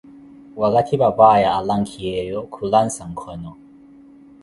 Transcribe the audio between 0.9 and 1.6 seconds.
papaya